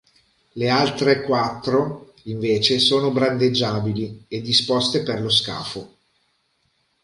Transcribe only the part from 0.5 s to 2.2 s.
Le altre quattro